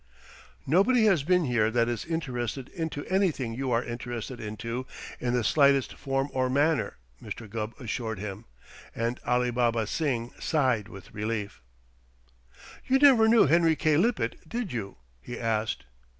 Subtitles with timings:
[0.65, 4.87] "Nobody has been here that is interested into anything you are interested into
[5.19, 7.47] in the slightest form or manner," Mr.
[7.47, 8.45] Gubb assured him,
[8.95, 11.61] and Alibaba Singh sighed with relief.
[12.87, 13.95] "You never knew Henry K.
[13.95, 15.85] Lippett, did you?" he asked.